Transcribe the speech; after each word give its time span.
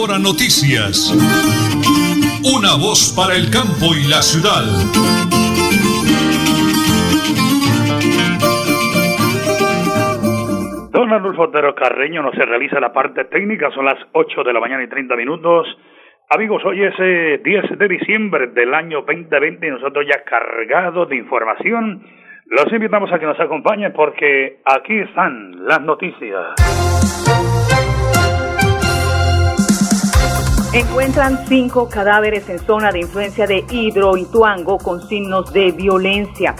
Hora 0.00 0.18
Noticias. 0.18 1.12
Una 2.56 2.72
voz 2.80 3.12
para 3.14 3.36
el 3.36 3.50
campo 3.52 3.92
y 3.92 4.08
la 4.08 4.22
ciudad. 4.24 4.64
Don 10.90 11.12
Arnulfo 11.12 11.42
Otero 11.42 11.74
Carreño 11.74 12.22
no 12.22 12.32
se 12.32 12.46
realiza 12.46 12.80
la 12.80 12.94
parte 12.94 13.24
técnica, 13.26 13.70
son 13.72 13.84
las 13.84 13.98
8 14.12 14.42
de 14.42 14.52
la 14.54 14.60
mañana 14.60 14.82
y 14.84 14.88
30 14.88 15.16
minutos. 15.16 15.66
Amigos, 16.30 16.62
hoy 16.64 16.82
es 16.82 16.96
10 16.96 17.00
eh, 17.02 17.76
de 17.76 17.88
diciembre 17.88 18.46
del 18.46 18.72
año 18.72 19.02
2020 19.02 19.66
y 19.66 19.70
nosotros 19.70 20.06
ya 20.08 20.24
cargados 20.24 21.10
de 21.10 21.16
información. 21.16 22.02
Los 22.46 22.72
invitamos 22.72 23.12
a 23.12 23.18
que 23.18 23.26
nos 23.26 23.38
acompañen 23.38 23.92
porque 23.92 24.62
aquí 24.64 24.98
están 24.98 25.66
las 25.66 25.82
noticias. 25.82 26.54
Encuentran 30.72 31.46
cinco 31.48 31.88
cadáveres 31.88 32.48
en 32.48 32.60
zona 32.60 32.92
de 32.92 33.00
influencia 33.00 33.44
de 33.44 33.64
Hidroituango 33.68 34.78
con 34.78 35.04
signos 35.08 35.52
de 35.52 35.72
violencia. 35.72 36.54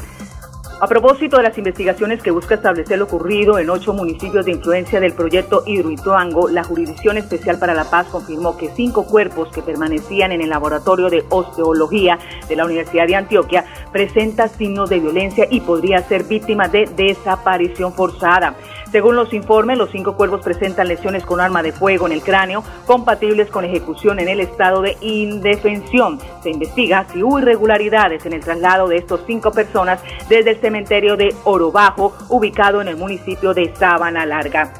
A 0.81 0.89
propósito 0.89 1.37
de 1.37 1.45
las 1.45 1.57
investigaciones 1.59 2.21
que 2.21 2.33
busca 2.33 2.57
establecer 2.57 2.99
lo 2.99 3.05
ocurrido 3.05 3.61
en 3.61 3.71
ocho 3.71 3.93
municipios 3.93 4.47
de 4.47 4.53
influencia 4.53 4.99
del 4.99 5.13
proyecto 5.13 5.63
Hidroituango, 5.65 6.49
la 6.49 6.65
Jurisdicción 6.65 7.19
Especial 7.19 7.61
para 7.61 7.73
la 7.73 7.85
Paz 7.85 8.09
confirmó 8.11 8.57
que 8.57 8.71
cinco 8.75 9.07
cuerpos 9.07 9.51
que 9.53 9.63
permanecían 9.63 10.33
en 10.33 10.41
el 10.41 10.51
laboratorio 10.51 11.09
de 11.09 11.25
osteología 11.29 12.19
de 12.49 12.57
la 12.57 12.65
Universidad 12.65 13.07
de 13.07 13.15
Antioquia 13.15 13.65
presentan 13.93 14.49
signos 14.49 14.91
de 14.91 14.99
violencia 14.99 15.47
y 15.49 15.61
podría 15.61 16.03
ser 16.03 16.25
víctima 16.25 16.67
de 16.67 16.87
desaparición 16.97 17.93
forzada. 17.93 18.57
Según 18.93 19.15
los 19.15 19.33
informes, 19.33 19.79
los 19.79 19.91
cinco 19.91 20.17
cuervos 20.17 20.43
presentan 20.43 20.89
lesiones 20.89 21.25
con 21.25 21.41
arma 21.41 21.62
de 21.62 21.71
fuego 21.71 22.07
en 22.07 22.12
el 22.12 22.23
cráneo, 22.23 22.65
compatibles 22.87 23.49
con 23.49 23.65
ejecución 23.65 24.19
en 24.19 24.29
el 24.29 24.41
estado 24.41 24.83
de 24.83 24.96
indefensión. 25.01 26.19
Se 26.43 26.51
investiga 26.51 27.07
si 27.13 27.23
hubo 27.23 27.38
irregularidades 27.38 28.27
en 28.27 28.33
el 28.33 28.41
traslado 28.41 28.88
de 28.88 28.96
estos 28.96 29.21
cinco 29.27 29.52
personas 29.52 30.01
desde 30.29 30.51
el 30.51 30.61
cementerio 30.61 31.16
de 31.16 31.35
Oro 31.45 31.71
Bajo, 31.71 32.13
ubicado 32.29 32.80
en 32.80 32.88
el 32.88 32.96
municipio 32.96 33.55
de 33.55 33.73
Sabana 33.77 34.27
Larga. 34.27 34.73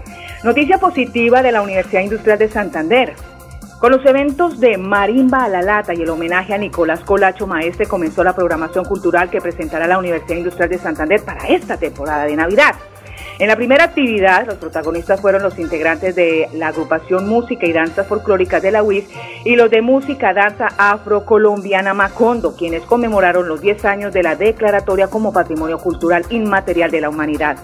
Noticia 0.43 0.79
positiva 0.79 1.43
de 1.43 1.53
la 1.53 1.63
Universidad 1.63 2.03
Industrial 2.03 2.39
de 2.39 2.49
Santander. 2.49 3.15
Con 3.79 3.93
los 3.93 4.05
eventos 4.05 4.59
de 4.61 4.77
Marimba 4.77 5.45
a 5.45 5.49
la 5.49 5.63
Lata 5.63 5.95
y 5.95 6.03
el 6.03 6.11
homenaje 6.11 6.53
a 6.53 6.59
Nicolás 6.59 7.01
Colacho 7.01 7.47
Maestre 7.47 7.87
comenzó 7.87 8.25
la 8.25 8.35
programación 8.35 8.85
cultural 8.85 9.31
que 9.31 9.41
presentará 9.41 9.87
la 9.87 9.99
Universidad 9.99 10.37
Industrial 10.37 10.69
de 10.69 10.79
Santander 10.79 11.25
para 11.25 11.47
esta 11.49 11.79
temporada 11.79 12.25
de 12.25 12.37
Navidad. 12.37 12.75
En 13.41 13.49
la 13.49 13.57
primera 13.57 13.85
actividad, 13.85 14.45
los 14.45 14.57
protagonistas 14.57 15.19
fueron 15.19 15.43
los 15.43 15.59
integrantes 15.59 16.15
de 16.15 16.51
la 16.53 16.69
agrupación 16.69 17.27
Música 17.27 17.67
y 17.67 17.73
Danza 17.73 18.05
Folclóricas 18.05 18.63
de 18.63 18.71
la 18.71 18.83
UIS 18.83 19.07
y 19.47 19.57
los 19.57 19.71
de 19.71 19.81
Música 19.81 20.35
Danza 20.35 20.69
Afrocolombiana 20.77 21.95
Macondo, 21.95 22.55
quienes 22.55 22.83
conmemoraron 22.83 23.49
los 23.49 23.63
10 23.63 23.83
años 23.87 24.13
de 24.13 24.23
la 24.23 24.37
declaratoria 24.37 25.09
como 25.09 25.33
Patrimonio 25.33 25.79
Cultural 25.79 26.27
Inmaterial 26.29 26.91
de 26.91 27.01
la 27.01 27.09
Humanidad. 27.09 27.57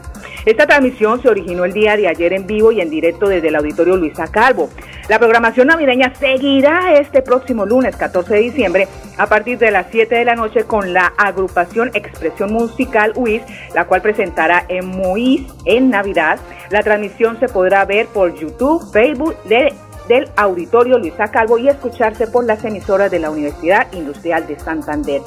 Esta 0.46 0.64
transmisión 0.64 1.20
se 1.20 1.28
originó 1.28 1.64
el 1.64 1.72
día 1.72 1.96
de 1.96 2.06
ayer 2.06 2.32
en 2.32 2.46
vivo 2.46 2.70
y 2.70 2.80
en 2.80 2.88
directo 2.88 3.28
desde 3.28 3.48
el 3.48 3.56
auditorio 3.56 3.96
Luisa 3.96 4.28
Calvo. 4.28 4.70
La 5.08 5.18
programación 5.18 5.66
navideña 5.66 6.14
seguirá 6.14 6.94
este 6.94 7.20
próximo 7.20 7.66
lunes 7.66 7.96
14 7.96 8.32
de 8.32 8.40
diciembre 8.40 8.88
a 9.18 9.26
partir 9.26 9.58
de 9.58 9.72
las 9.72 9.88
7 9.90 10.14
de 10.14 10.24
la 10.24 10.36
noche 10.36 10.62
con 10.62 10.92
la 10.92 11.12
agrupación 11.18 11.90
Expresión 11.94 12.52
Musical 12.52 13.12
UIS, 13.16 13.42
la 13.74 13.86
cual 13.86 14.02
presentará 14.02 14.64
en 14.68 14.86
MUIS 14.86 15.52
en 15.64 15.90
Navidad. 15.90 16.38
La 16.70 16.84
transmisión 16.84 17.40
se 17.40 17.48
podrá 17.48 17.84
ver 17.84 18.06
por 18.06 18.32
YouTube, 18.32 18.88
Facebook 18.92 19.34
del 19.48 20.30
Auditorio 20.36 20.98
Luisa 20.98 21.26
Calvo 21.26 21.58
y 21.58 21.68
escucharse 21.68 22.28
por 22.28 22.44
las 22.44 22.64
emisoras 22.64 23.10
de 23.10 23.18
la 23.18 23.30
Universidad 23.30 23.92
Industrial 23.92 24.46
de 24.46 24.56
Santander. 24.60 25.22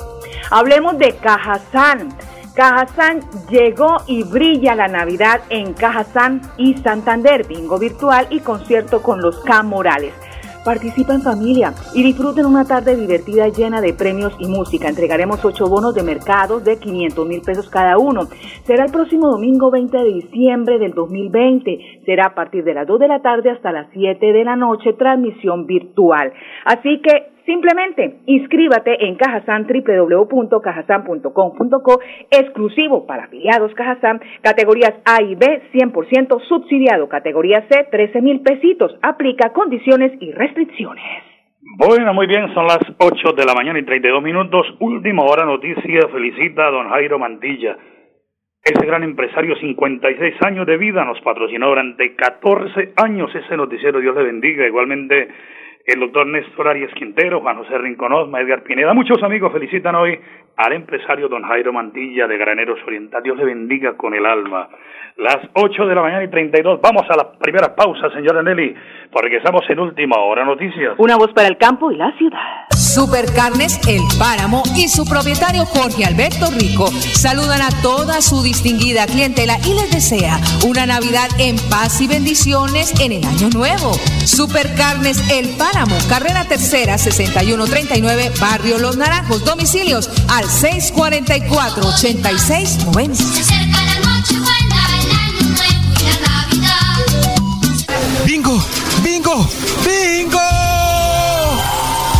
Hablemos 0.50 0.97
de 0.97 1.13
Cajazán. 1.18 2.09
Cajazán 2.56 3.22
llegó 3.50 3.98
y 4.08 4.24
brilla 4.24 4.76
la 4.76 4.88
Navidad 4.88 5.42
en 5.50 5.74
Cajazán 5.74 6.42
y 6.58 6.76
Santander, 6.76 7.48
bingo 7.48 7.78
virtual 7.78 8.28
y 8.30 8.40
concierto 8.40 9.02
con 9.02 9.22
los 9.22 9.40
Camorales. 9.42 10.14
Participa 10.66 11.14
en 11.14 11.22
familia 11.22 11.74
y 11.94 12.04
disfruten 12.04 12.46
una 12.46 12.66
tarde 12.66 12.96
divertida 12.96 13.48
llena 13.48 13.80
de 13.80 13.94
premios 13.94 14.34
y 14.40 14.48
música. 14.48 14.90
Entregaremos 14.90 15.44
ocho 15.46 15.68
bonos 15.68 15.96
de 15.96 16.04
mercado 16.04 16.60
de 16.60 16.78
500 16.78 17.28
mil 17.28 17.42
pesos 17.42 17.70
cada 17.70 17.98
uno. 17.98 18.28
Será 18.66 18.86
el 18.86 18.92
próximo 18.92 19.30
domingo 19.30 19.72
20 19.72 19.98
de 19.98 20.14
diciembre 20.14 20.78
del 20.78 20.94
2020. 20.94 21.99
Será 22.09 22.25
a 22.25 22.34
partir 22.34 22.64
de 22.64 22.74
las 22.74 22.88
2 22.88 23.02
de 23.02 23.08
la 23.08 23.22
tarde 23.22 23.52
hasta 23.52 23.72
las 23.72 23.86
7 23.94 24.34
de 24.34 24.44
la 24.44 24.56
noche, 24.56 24.94
transmisión 24.94 25.68
virtual. 25.68 26.34
Así 26.66 27.00
que 27.02 27.38
Simplemente 27.46 28.18
inscríbate 28.28 29.08
en 29.08 29.16
Cajazán 29.16 29.66
www.cajazán.com.co 29.66 32.00
exclusivo 32.30 33.08
para 33.08 33.24
afiliados 33.24 33.74
Cajazán, 33.74 34.22
categorías 34.44 34.94
A 35.03 35.24
y 35.24 35.34
B 35.34 35.64
100% 35.74 36.42
subsidiado, 36.48 37.09
categoría 37.09 37.66
C 37.68 37.88
13 37.90 38.22
mil 38.22 38.42
pesitos, 38.42 38.96
aplica 39.02 39.52
condiciones 39.52 40.12
y 40.22 40.31
restricciones. 40.31 41.03
Bueno, 41.80 42.14
muy 42.14 42.28
bien, 42.28 42.53
son 42.53 42.68
las 42.68 42.81
8 43.00 43.34
de 43.36 43.46
la 43.46 43.56
mañana 43.56 43.80
y 43.80 43.84
32 43.84 44.22
minutos, 44.22 44.68
última 44.80 45.24
hora 45.24 45.44
noticia, 45.44 46.08
felicita 46.12 46.68
a 46.68 46.72
don 46.72 46.90
Jairo 46.90 47.18
Mantilla. 47.18 47.78
Ese 48.64 48.86
gran 48.86 49.03
empresario, 49.03 49.56
56 49.56 50.36
años 50.42 50.68
de 50.68 50.78
vida, 50.78 51.06
nos 51.06 51.22
patrocinó 51.22 51.70
durante 51.70 52.16
14 52.16 52.94
años 52.97 53.34
ese 53.34 53.56
noticiero, 53.56 54.00
Dios 54.00 54.16
le 54.16 54.24
bendiga. 54.24 54.68
Igualmente, 54.68 55.30
el 55.89 56.00
doctor 56.00 56.27
Néstor 56.27 56.67
Arias 56.67 56.91
Quintero, 56.94 57.41
Juan 57.41 57.57
José 57.57 57.77
Rinconosma, 57.77 58.41
Edgar 58.41 58.61
Pineda. 58.61 58.94
Muchos 58.94 59.22
amigos 59.23 59.51
felicitan 59.51 59.95
hoy 59.95 60.19
al 60.57 60.73
empresario 60.73 61.27
don 61.27 61.44
Jairo 61.44 61.73
Mantilla 61.73 62.27
de 62.27 62.38
Graneros 62.38 62.79
Oriental. 62.85 63.23
Dios 63.23 63.38
le 63.38 63.45
bendiga 63.45 63.97
con 63.97 64.13
el 64.13 64.25
alma. 64.25 64.69
Las 65.17 65.38
8 65.53 65.85
de 65.85 65.95
la 65.95 66.01
mañana 66.01 66.23
y 66.23 66.29
32. 66.29 66.79
Vamos 66.81 67.03
a 67.09 67.16
la 67.16 67.31
primera 67.31 67.75
pausa, 67.75 68.09
señora 68.11 68.44
Nelly, 68.44 68.75
porque 69.11 69.38
estamos 69.38 69.63
en 69.69 69.79
última 69.79 70.17
hora 70.19 70.45
noticias. 70.45 70.95
Una 70.97 71.17
voz 71.17 71.33
para 71.33 71.47
el 71.47 71.57
campo 71.57 71.91
y 71.91 71.95
la 71.95 72.11
ciudad. 72.17 72.67
Supercarnes 72.71 73.79
El 73.88 74.01
Páramo 74.17 74.63
y 74.75 74.88
su 74.88 75.06
propietario 75.06 75.63
Jorge 75.66 76.06
Alberto 76.06 76.47
Rico 76.59 76.88
saludan 76.88 77.61
a 77.61 77.69
toda 77.81 78.21
su 78.21 78.41
distinguida 78.44 79.06
clientela 79.06 79.56
y 79.63 79.75
les 79.75 79.91
desea 79.91 80.38
una 80.67 80.85
Navidad 80.85 81.29
en 81.38 81.56
paz 81.69 82.01
y 82.01 82.07
bendiciones 82.07 83.00
en 83.00 83.11
el 83.11 83.23
año 83.25 83.50
nuevo. 83.53 83.94
Supercarnes 84.25 85.19
El 85.31 85.56
Páramo, 85.57 85.78
carrera 86.07 86.45
tercera 86.45 86.97
6139, 86.97 88.34
Barrio 88.40 88.79
Los 88.79 88.97
Naranjos, 88.97 89.45
domicilios 89.45 90.09
al 90.28 90.50
644 90.50 91.88
8690. 91.88 93.23
¡Bingo! 98.25 98.62
¡Bingo! 99.03 99.50
¡Bingo! 99.85 100.39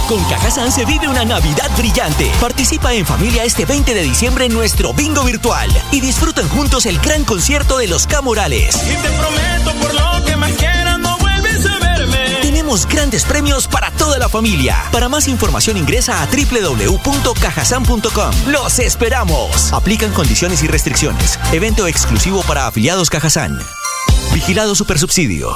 Con 0.08 0.24
Cajazán 0.24 0.72
se 0.72 0.86
vive 0.86 1.08
una 1.08 1.26
Navidad 1.26 1.70
brillante. 1.78 2.32
Participa 2.40 2.94
en 2.94 3.06
familia 3.06 3.44
este 3.44 3.66
20 3.66 3.94
de 3.94 4.02
diciembre 4.02 4.46
en 4.46 4.54
nuestro 4.54 4.94
bingo 4.94 5.24
virtual 5.24 5.70
y 5.92 6.00
disfruten 6.00 6.48
juntos 6.50 6.86
el 6.86 6.98
gran 7.00 7.26
concierto 7.26 7.78
de 7.78 7.88
los 7.88 8.08
Camorales. 8.08 8.76
Y 8.76 8.96
te 8.96 9.10
prometo 9.10 9.74
por 9.82 9.94
lo 9.94 10.26
que 10.26 10.36
más 10.36 10.52
quieras 10.54 10.79
Grandes 12.70 13.26
premios 13.26 13.68
para 13.68 13.90
toda 13.92 14.20
la 14.20 14.30
familia. 14.30 14.78
Para 14.92 15.10
más 15.10 15.28
información 15.28 15.76
ingresa 15.76 16.22
a 16.22 16.28
www.cajasan.com. 16.28 18.32
¡Los 18.48 18.78
esperamos! 18.78 19.74
Aplican 19.74 20.14
condiciones 20.14 20.62
y 20.62 20.68
restricciones. 20.68 21.40
Evento 21.52 21.88
exclusivo 21.88 22.44
para 22.44 22.68
afiliados 22.68 23.10
Cajazán. 23.10 23.58
Vigilado 24.34 24.76
Supersubsidio. 24.76 25.56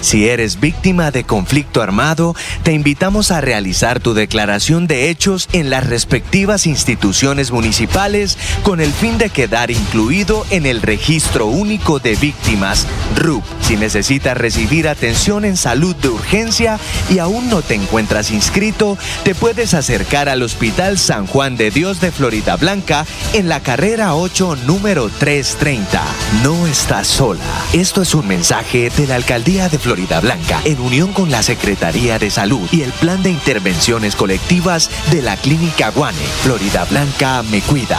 Si 0.00 0.28
eres 0.28 0.60
víctima 0.60 1.10
de 1.10 1.24
conflicto 1.24 1.82
armado, 1.82 2.36
te 2.62 2.72
invitamos 2.72 3.32
a 3.32 3.40
realizar 3.40 3.98
tu 3.98 4.14
declaración 4.14 4.86
de 4.86 5.10
hechos 5.10 5.48
en 5.52 5.70
las 5.70 5.86
respectivas 5.86 6.66
instituciones 6.66 7.50
municipales 7.50 8.38
con 8.62 8.80
el 8.80 8.92
fin 8.92 9.18
de 9.18 9.28
quedar 9.30 9.72
incluido 9.72 10.46
en 10.50 10.66
el 10.66 10.82
Registro 10.82 11.46
Único 11.46 11.98
de 11.98 12.14
Víctimas, 12.14 12.86
RUP. 13.16 13.42
Si 13.60 13.76
necesitas 13.76 14.36
recibir 14.36 14.88
atención 14.88 15.44
en 15.44 15.56
salud 15.56 15.96
de 15.96 16.08
urgencia 16.08 16.78
y 17.10 17.18
aún 17.18 17.50
no 17.50 17.62
te 17.62 17.74
encuentras 17.74 18.30
inscrito, 18.30 18.96
te 19.24 19.34
puedes 19.34 19.74
acercar 19.74 20.28
al 20.28 20.42
Hospital 20.42 20.98
San 20.98 21.26
Juan 21.26 21.56
de 21.56 21.70
Dios 21.70 22.00
de 22.00 22.12
Florida 22.12 22.56
Blanca 22.56 23.04
en 23.34 23.48
la 23.48 23.60
carrera 23.60 24.14
8, 24.14 24.58
número 24.64 25.10
330. 25.10 26.02
No 26.44 26.66
estás 26.68 27.08
sola. 27.08 27.42
Esto 27.72 28.02
es 28.02 28.14
un 28.14 28.28
mensaje 28.28 28.90
de 28.96 29.06
la 29.06 29.16
Alcaldía 29.16 29.68
de 29.68 29.78
Florida 29.78 29.87
Blanca 29.94 30.60
en 30.64 30.80
unión 30.80 31.14
con 31.14 31.30
la 31.30 31.42
Secretaría 31.42 32.18
de 32.18 32.30
Salud 32.30 32.68
y 32.70 32.82
el 32.82 32.92
Plan 32.92 33.22
de 33.22 33.30
Intervenciones 33.30 34.16
Colectivas 34.16 34.90
de 35.10 35.22
la 35.22 35.36
Clínica 35.36 35.90
Guane. 35.90 36.18
Florida 36.42 36.84
Blanca 36.84 37.42
me 37.42 37.62
cuida. 37.62 37.98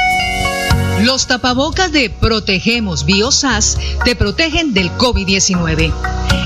Los 1.03 1.25
tapabocas 1.25 1.91
de 1.91 2.11
Protegemos 2.11 3.05
Biosas 3.05 3.75
te 4.05 4.15
protegen 4.15 4.71
del 4.73 4.91
COVID-19. 4.91 6.20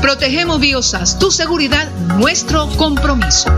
Protegemos 0.00 0.60
Biosas, 0.60 1.18
tu 1.18 1.32
seguridad, 1.32 1.90
nuestro 2.16 2.68
compromiso. 2.76 3.57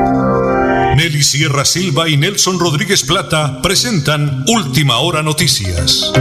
Nelly 1.01 1.23
Sierra 1.23 1.65
Silva 1.65 2.07
y 2.07 2.15
Nelson 2.15 2.59
Rodríguez 2.59 3.03
Plata 3.03 3.59
presentan 3.63 4.45
Última 4.45 4.99
Hora 4.99 5.23
Noticias. 5.23 6.13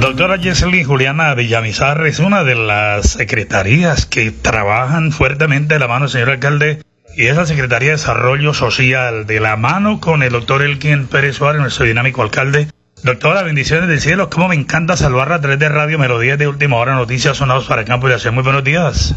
Doctora 0.00 0.38
Jesselyn 0.38 0.84
Juliana 0.84 1.34
Villamizar 1.34 2.06
es 2.06 2.20
una 2.20 2.44
de 2.44 2.54
las 2.54 3.10
secretarías 3.10 4.06
que 4.06 4.30
trabajan 4.30 5.10
fuertemente 5.10 5.74
de 5.74 5.80
la 5.80 5.88
mano 5.88 6.06
señor 6.06 6.30
alcalde 6.30 6.80
y 7.16 7.26
es 7.26 7.34
la 7.34 7.44
Secretaría 7.44 7.88
de 7.88 7.96
Desarrollo 7.96 8.54
Social 8.54 9.26
de 9.26 9.40
la 9.40 9.56
mano 9.56 10.00
con 10.00 10.22
el 10.22 10.30
doctor 10.30 10.62
Elkin 10.62 11.08
Pérez 11.08 11.34
Suárez, 11.34 11.60
nuestro 11.60 11.86
dinámico 11.86 12.22
alcalde. 12.22 12.68
Doctora, 13.02 13.42
bendiciones 13.42 13.88
del 13.88 14.00
cielo. 14.00 14.30
Cómo 14.30 14.46
me 14.46 14.54
encanta 14.54 14.96
salvarla 14.96 15.34
a 15.34 15.40
través 15.40 15.58
de 15.58 15.68
Radio 15.68 15.98
Melodías 15.98 16.38
de 16.38 16.46
Última 16.46 16.76
Hora 16.76 16.94
Noticias 16.94 17.38
Sonados 17.38 17.66
para 17.66 17.80
el 17.80 17.88
Campo 17.88 18.08
y 18.08 18.12
Hacer. 18.12 18.30
Muy 18.30 18.44
buenos 18.44 18.62
días. 18.62 19.16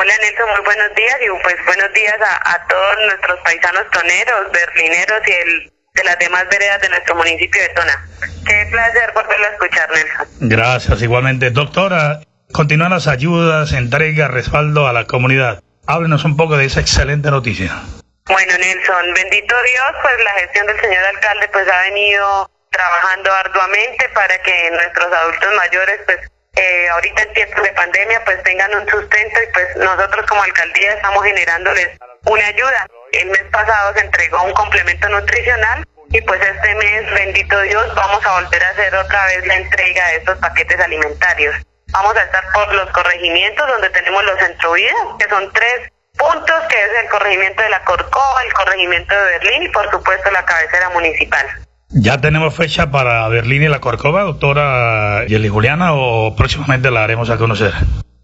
Hola 0.00 0.12
Nelson, 0.20 0.48
muy 0.54 0.64
buenos 0.64 0.94
días 0.94 1.16
y 1.20 1.42
pues 1.42 1.56
buenos 1.66 1.92
días 1.92 2.14
a, 2.20 2.54
a 2.54 2.66
todos 2.68 2.96
nuestros 3.04 3.40
paisanos 3.40 3.82
toneros, 3.90 4.52
berlineros 4.52 5.20
y 5.26 5.32
el, 5.32 5.72
de 5.94 6.04
las 6.04 6.16
demás 6.20 6.44
veredas 6.48 6.80
de 6.82 6.88
nuestro 6.90 7.16
municipio 7.16 7.60
de 7.60 7.68
Tona. 7.70 8.08
Qué 8.46 8.68
placer 8.70 9.10
volverlo 9.12 9.46
a 9.46 9.50
escuchar, 9.50 9.90
Nelson. 9.90 10.28
Gracias, 10.38 11.02
igualmente. 11.02 11.50
Doctora, 11.50 12.20
continúan 12.52 12.92
las 12.92 13.08
ayudas, 13.08 13.72
entrega, 13.72 14.28
respaldo 14.28 14.86
a 14.86 14.92
la 14.92 15.04
comunidad. 15.04 15.64
Háblenos 15.88 16.24
un 16.24 16.36
poco 16.36 16.56
de 16.56 16.66
esa 16.66 16.78
excelente 16.78 17.32
noticia. 17.32 17.82
Bueno, 18.26 18.52
Nelson, 18.56 19.14
bendito 19.14 19.56
Dios, 19.64 19.90
pues 20.00 20.14
la 20.22 20.32
gestión 20.34 20.66
del 20.68 20.80
señor 20.80 21.04
alcalde 21.06 21.48
pues 21.48 21.66
ha 21.68 21.80
venido 21.82 22.48
trabajando 22.70 23.32
arduamente 23.32 24.08
para 24.14 24.40
que 24.42 24.70
nuestros 24.70 25.12
adultos 25.12 25.54
mayores 25.56 26.00
pues 26.06 26.18
eh, 26.58 26.88
ahorita 26.88 27.22
en 27.22 27.32
tiempos 27.34 27.62
de 27.62 27.70
pandemia 27.70 28.24
pues 28.24 28.42
tengan 28.42 28.74
un 28.74 28.88
sustento 28.88 29.40
y 29.40 29.52
pues 29.52 29.76
nosotros 29.76 30.26
como 30.26 30.42
alcaldía 30.42 30.92
estamos 30.94 31.22
generándoles 31.24 31.88
una 32.26 32.46
ayuda. 32.46 32.86
El 33.12 33.30
mes 33.30 33.44
pasado 33.52 33.94
se 33.94 34.00
entregó 34.00 34.42
un 34.42 34.52
complemento 34.52 35.08
nutricional 35.08 35.86
y 36.10 36.20
pues 36.22 36.40
este 36.40 36.74
mes, 36.74 37.10
bendito 37.12 37.60
Dios, 37.60 37.94
vamos 37.94 38.26
a 38.26 38.40
volver 38.40 38.64
a 38.64 38.70
hacer 38.70 38.92
otra 38.92 39.26
vez 39.26 39.46
la 39.46 39.54
entrega 39.54 40.08
de 40.08 40.16
estos 40.16 40.38
paquetes 40.38 40.80
alimentarios. 40.80 41.54
Vamos 41.92 42.16
a 42.16 42.22
estar 42.22 42.44
por 42.52 42.74
los 42.74 42.90
corregimientos 42.90 43.66
donde 43.68 43.90
tenemos 43.90 44.24
los 44.24 44.38
centrovidas, 44.40 44.94
que 45.18 45.28
son 45.28 45.52
tres 45.52 45.92
puntos, 46.16 46.60
que 46.68 46.82
es 46.82 46.90
el 47.04 47.08
corregimiento 47.08 47.62
de 47.62 47.70
la 47.70 47.84
Corcova, 47.84 48.42
el 48.44 48.52
corregimiento 48.52 49.14
de 49.14 49.38
Berlín 49.38 49.62
y 49.62 49.68
por 49.68 49.88
supuesto 49.92 50.28
la 50.32 50.44
cabecera 50.44 50.90
municipal. 50.90 51.46
¿Ya 51.90 52.20
tenemos 52.20 52.54
fecha 52.54 52.90
para 52.90 53.26
Berlín 53.28 53.62
y 53.62 53.68
la 53.68 53.80
Corcova, 53.80 54.22
doctora 54.22 55.24
Yeli 55.26 55.48
Juliana, 55.48 55.94
o 55.94 56.36
próximamente 56.36 56.90
la 56.90 57.02
haremos 57.02 57.30
a 57.30 57.38
conocer? 57.38 57.72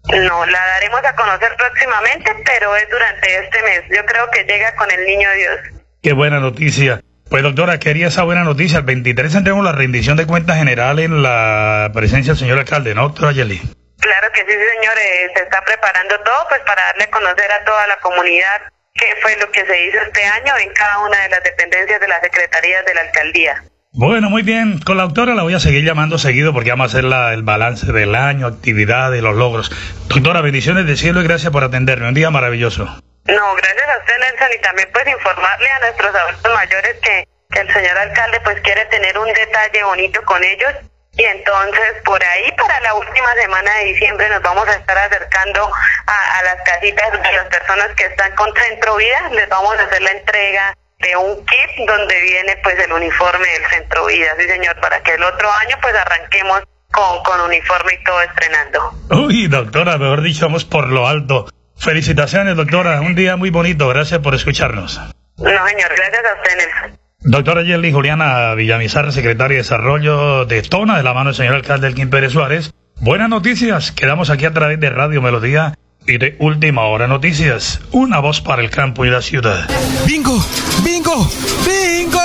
No, 0.07 0.45
la 0.45 0.65
daremos 0.67 1.03
a 1.03 1.15
conocer 1.15 1.51
próximamente, 1.57 2.31
pero 2.45 2.75
es 2.75 2.87
durante 2.91 3.39
este 3.39 3.61
mes. 3.63 3.81
Yo 3.89 4.05
creo 4.05 4.29
que 4.29 4.43
llega 4.43 4.75
con 4.75 4.91
el 4.91 5.03
niño 5.05 5.27
Dios. 5.35 5.59
Qué 6.03 6.13
buena 6.13 6.39
noticia. 6.39 7.01
Pues 7.27 7.41
doctora, 7.41 7.79
quería 7.79 8.07
esa 8.07 8.21
buena 8.21 8.43
noticia. 8.43 8.77
El 8.77 8.83
23 8.85 9.33
tendremos 9.33 9.65
la 9.65 9.71
rendición 9.71 10.15
de 10.15 10.27
cuentas 10.27 10.57
general 10.57 10.99
en 10.99 11.23
la 11.23 11.89
presencia 11.91 12.33
del 12.33 12.39
señor 12.39 12.59
alcalde, 12.59 12.93
¿no, 12.93 13.01
doctora 13.01 13.31
Yeli? 13.31 13.57
Claro 13.99 14.27
que 14.31 14.41
sí, 14.41 14.51
señor. 14.51 14.93
Eh, 14.95 15.31
se 15.35 15.41
está 15.41 15.59
preparando 15.65 16.19
todo 16.19 16.45
pues 16.49 16.61
para 16.61 16.83
darle 16.83 17.05
a 17.05 17.09
conocer 17.09 17.51
a 17.51 17.65
toda 17.65 17.87
la 17.87 17.97
comunidad 17.97 18.61
qué 18.95 19.05
fue 19.21 19.35
lo 19.37 19.51
que 19.51 19.65
se 19.65 19.85
hizo 19.85 19.97
este 20.01 20.23
año 20.23 20.53
en 20.57 20.73
cada 20.73 20.99
una 20.99 21.21
de 21.21 21.29
las 21.29 21.43
dependencias 21.43 21.99
de 21.99 22.07
las 22.07 22.21
secretarías 22.21 22.85
de 22.85 22.93
la 22.93 23.01
alcaldía. 23.01 23.63
Bueno, 23.91 24.29
muy 24.29 24.41
bien. 24.41 24.79
Con 24.79 24.97
la 24.97 25.03
doctora 25.03 25.35
la 25.35 25.43
voy 25.43 25.53
a 25.53 25.59
seguir 25.59 25.85
llamando 25.85 26.17
seguido 26.17 26.53
porque 26.53 26.69
vamos 26.69 26.93
a 26.93 26.97
hacer 26.97 27.05
la, 27.05 27.33
el 27.33 27.43
balance 27.43 27.91
del 27.91 28.15
año, 28.15 28.47
actividades, 28.47 29.21
los 29.21 29.35
logros. 29.35 29.71
Doctora, 30.09 30.41
bendiciones 30.41 30.85
del 30.85 30.97
cielo 30.97 31.21
y 31.21 31.23
gracias 31.23 31.51
por 31.51 31.63
atenderme. 31.63 32.07
Un 32.07 32.13
día 32.13 32.29
maravilloso. 32.29 32.83
No, 32.83 33.55
gracias 33.55 33.87
a 33.87 33.97
usted, 33.99 34.13
Nelson, 34.19 34.49
y 34.57 34.61
también 34.61 34.89
pues 34.91 35.07
informarle 35.07 35.69
a 35.69 35.79
nuestros 35.79 36.13
adultos 36.13 36.53
mayores 36.53 36.95
que, 37.01 37.27
que 37.51 37.59
el 37.59 37.73
señor 37.73 37.97
alcalde 37.97 38.39
pues 38.43 38.59
quiere 38.61 38.85
tener 38.85 39.17
un 39.17 39.27
detalle 39.27 39.83
bonito 39.83 40.21
con 40.23 40.43
ellos 40.43 40.73
y 41.17 41.23
entonces 41.23 42.01
por 42.03 42.21
ahí 42.23 42.51
para 42.57 42.79
la 42.81 42.93
última 42.93 43.33
semana 43.41 43.73
de 43.77 43.85
diciembre 43.85 44.29
nos 44.29 44.41
vamos 44.41 44.67
a 44.67 44.73
estar 44.73 44.97
acercando 44.97 45.65
a, 46.07 46.43
las 46.43 46.61
casitas 46.63 47.11
de 47.11 47.31
las 47.33 47.45
personas 47.45 47.89
que 47.95 48.05
están 48.05 48.33
con 48.35 48.53
Centro 48.53 48.95
Vida, 48.97 49.29
les 49.31 49.47
vamos 49.49 49.75
a 49.77 49.83
hacer 49.83 50.01
la 50.01 50.11
entrega 50.11 50.75
de 50.99 51.15
un 51.15 51.45
kit 51.45 51.87
donde 51.87 52.21
viene 52.21 52.57
pues 52.63 52.77
el 52.79 52.91
uniforme 52.91 53.47
del 53.47 53.69
Centro 53.69 54.05
Vida, 54.05 54.35
sí 54.37 54.47
señor, 54.47 54.79
para 54.81 55.01
que 55.01 55.13
el 55.13 55.23
otro 55.23 55.49
año 55.51 55.77
pues 55.81 55.95
arranquemos 55.95 56.61
con, 56.91 57.23
con 57.23 57.41
uniforme 57.41 57.93
y 57.93 58.03
todo 58.03 58.21
estrenando. 58.21 58.93
Uy, 59.11 59.47
doctora, 59.47 59.97
mejor 59.97 60.21
dicho, 60.21 60.45
vamos 60.45 60.65
por 60.65 60.87
lo 60.87 61.07
alto. 61.07 61.47
Felicitaciones, 61.77 62.55
doctora, 62.55 63.01
un 63.01 63.15
día 63.15 63.35
muy 63.35 63.49
bonito, 63.49 63.87
gracias 63.89 64.19
por 64.21 64.35
escucharnos. 64.35 64.99
No, 65.37 65.67
señor, 65.67 65.93
gracias 65.95 66.25
a 66.25 66.33
usted, 66.35 67.04
Doctora 67.27 67.63
Yeli 67.63 67.91
Juliana 67.91 68.53
Villamizar, 68.53 69.11
secretaria 69.11 69.57
de 69.57 69.63
Desarrollo 69.63 70.45
de 70.45 70.61
Tona, 70.61 70.97
de 70.97 71.03
la 71.03 71.15
mano 71.15 71.31
del 71.31 71.35
señor 71.35 71.55
alcalde 71.55 71.87
Elkin 71.87 72.11
Pérez 72.11 72.33
Suárez. 72.33 72.71
Buenas 72.99 73.29
noticias, 73.29 73.91
quedamos 73.91 74.29
aquí 74.29 74.45
a 74.45 74.53
través 74.53 74.79
de 74.79 74.91
Radio 74.91 75.23
Melodía 75.23 75.73
y 76.05 76.19
de 76.19 76.35
Última 76.39 76.83
Hora 76.83 77.07
Noticias, 77.07 77.81
una 77.91 78.19
voz 78.19 78.41
para 78.41 78.61
el 78.61 78.69
campo 78.69 79.05
y 79.05 79.09
la 79.09 79.23
ciudad. 79.23 79.67
¡Bingo! 80.05 80.39
¡Bingo! 80.83 81.27
¡Bingo! 81.65 82.19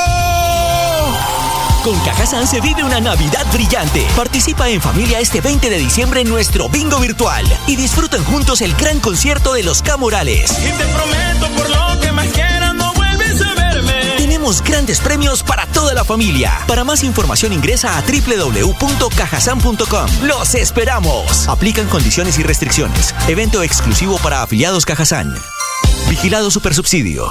Con 1.83 1.99
Cajazán 2.00 2.47
se 2.47 2.61
vive 2.61 2.85
una 2.85 3.00
Navidad 3.00 3.47
brillante. 3.54 4.04
Participa 4.14 4.69
en 4.69 4.83
familia 4.83 5.19
este 5.19 5.40
20 5.40 5.71
de 5.71 5.78
diciembre 5.78 6.21
en 6.21 6.28
nuestro 6.28 6.69
bingo 6.69 6.99
virtual 7.00 7.47
y 7.66 7.75
disfruten 7.75 8.23
juntos 8.25 8.61
el 8.61 8.75
gran 8.75 9.00
concierto 9.00 9.54
de 9.54 9.62
los 9.62 9.80
Camorales. 9.80 10.52
Y 10.59 10.71
te 10.76 10.85
prometo 10.85 11.49
por 11.57 11.71
lo 11.71 12.00
que 12.02 12.12
más 12.12 12.26
Grandes 14.59 15.00
premios 15.00 15.45
para 15.45 15.66
toda 15.66 15.95
la 15.95 16.04
familia. 16.04 16.52
Para 16.66 16.83
más 16.83 17.04
información 17.04 17.52
ingresa 17.52 17.97
a 17.97 18.02
www.cajasan.com. 18.02 20.11
¡Los 20.25 20.57
esperamos! 20.57 21.49
Aplican 21.49 21.87
condiciones 21.87 22.37
y 22.38 22.42
restricciones. 22.42 23.14
Evento 23.28 23.62
exclusivo 23.62 24.19
para 24.19 24.42
afiliados 24.42 24.85
Cajazán. 24.85 25.33
Vigilado 26.09 26.50
Supersubsidio. 26.50 27.30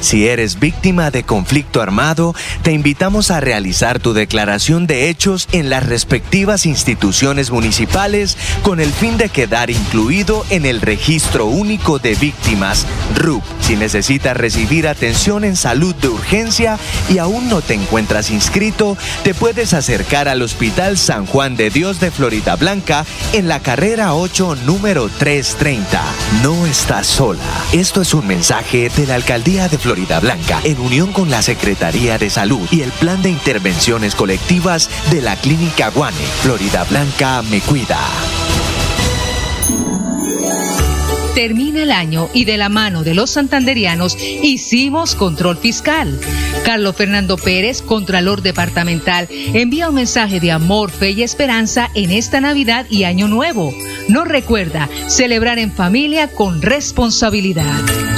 Si 0.00 0.28
eres 0.28 0.60
víctima 0.60 1.10
de 1.10 1.24
conflicto 1.24 1.82
armado, 1.82 2.34
te 2.62 2.72
invitamos 2.72 3.32
a 3.32 3.40
realizar 3.40 3.98
tu 3.98 4.12
declaración 4.12 4.86
de 4.86 5.10
hechos 5.10 5.48
en 5.50 5.70
las 5.70 5.84
respectivas 5.86 6.66
instituciones 6.66 7.50
municipales 7.50 8.36
con 8.62 8.80
el 8.80 8.92
fin 8.92 9.16
de 9.16 9.28
quedar 9.28 9.70
incluido 9.70 10.46
en 10.50 10.66
el 10.66 10.80
Registro 10.80 11.46
Único 11.46 11.98
de 11.98 12.14
Víctimas, 12.14 12.86
RUP. 13.16 13.42
Si 13.60 13.74
necesitas 13.74 14.36
recibir 14.36 14.86
atención 14.86 15.44
en 15.44 15.56
salud 15.56 15.94
de 15.96 16.08
urgencia 16.08 16.78
y 17.08 17.18
aún 17.18 17.48
no 17.48 17.60
te 17.60 17.74
encuentras 17.74 18.30
inscrito, 18.30 18.96
te 19.24 19.34
puedes 19.34 19.74
acercar 19.74 20.28
al 20.28 20.42
Hospital 20.42 20.96
San 20.96 21.26
Juan 21.26 21.56
de 21.56 21.70
Dios 21.70 21.98
de 21.98 22.12
Florida 22.12 22.54
Blanca 22.54 23.04
en 23.32 23.48
la 23.48 23.60
carrera 23.60 24.14
8, 24.14 24.58
número 24.64 25.08
330. 25.08 26.00
No 26.44 26.66
estás 26.66 27.08
sola. 27.08 27.42
Esto 27.72 28.00
es 28.02 28.14
un 28.14 28.26
mensaje 28.26 28.90
de 28.90 29.06
la 29.06 29.16
Alcaldía 29.16 29.68
de 29.68 29.76
Florida 29.76 29.87
Florida 29.88 30.20
Blanca, 30.20 30.60
en 30.64 30.78
unión 30.80 31.14
con 31.14 31.30
la 31.30 31.40
Secretaría 31.40 32.18
de 32.18 32.28
Salud 32.28 32.60
y 32.70 32.82
el 32.82 32.90
Plan 32.92 33.22
de 33.22 33.30
Intervenciones 33.30 34.14
Colectivas 34.14 34.90
de 35.10 35.22
la 35.22 35.34
Clínica 35.36 35.88
Guane. 35.88 36.18
Florida 36.42 36.84
Blanca 36.84 37.40
me 37.40 37.62
cuida. 37.62 37.98
Termina 41.34 41.84
el 41.84 41.90
año 41.90 42.28
y 42.34 42.44
de 42.44 42.58
la 42.58 42.68
mano 42.68 43.02
de 43.02 43.14
los 43.14 43.30
santanderianos 43.30 44.18
hicimos 44.20 45.14
control 45.14 45.56
fiscal. 45.56 46.20
Carlos 46.66 46.94
Fernando 46.94 47.38
Pérez, 47.38 47.80
Contralor 47.80 48.42
Departamental, 48.42 49.26
envía 49.30 49.88
un 49.88 49.94
mensaje 49.94 50.38
de 50.38 50.52
amor, 50.52 50.90
fe 50.90 51.12
y 51.12 51.22
esperanza 51.22 51.88
en 51.94 52.10
esta 52.10 52.42
Navidad 52.42 52.84
y 52.90 53.04
Año 53.04 53.26
Nuevo. 53.26 53.72
Nos 54.08 54.28
recuerda 54.28 54.90
celebrar 55.08 55.58
en 55.58 55.72
familia 55.72 56.28
con 56.28 56.60
responsabilidad. 56.60 58.17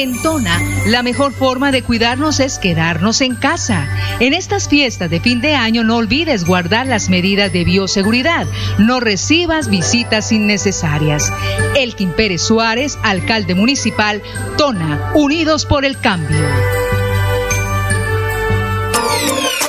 En 0.00 0.22
Tona, 0.22 0.58
la 0.86 1.02
mejor 1.02 1.34
forma 1.34 1.72
de 1.72 1.82
cuidarnos 1.82 2.40
es 2.40 2.58
quedarnos 2.58 3.20
en 3.20 3.34
casa. 3.34 3.86
En 4.18 4.32
estas 4.32 4.66
fiestas 4.66 5.10
de 5.10 5.20
fin 5.20 5.42
de 5.42 5.54
año 5.54 5.84
no 5.84 5.96
olvides 5.96 6.46
guardar 6.46 6.86
las 6.86 7.10
medidas 7.10 7.52
de 7.52 7.64
bioseguridad. 7.64 8.46
No 8.78 9.00
recibas 9.00 9.68
visitas 9.68 10.32
innecesarias. 10.32 11.30
Elkin 11.76 12.12
Pérez 12.12 12.40
Suárez, 12.40 12.98
alcalde 13.02 13.54
municipal, 13.54 14.22
Tona, 14.56 15.12
Unidos 15.14 15.66
por 15.66 15.84
el 15.84 16.00
Cambio. 16.00 16.38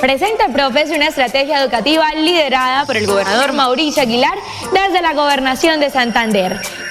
Presenta 0.00 0.48
Profes 0.48 0.90
una 0.96 1.08
estrategia 1.08 1.62
educativa 1.62 2.06
liderada 2.14 2.86
por 2.86 2.96
el 2.96 3.06
gobernador 3.06 3.52
Mauricio 3.52 4.02
Aguilar 4.02 4.38
desde 4.72 5.02
la 5.02 5.12
gobernación 5.12 5.78
de 5.78 5.90
Santander. 5.90 6.58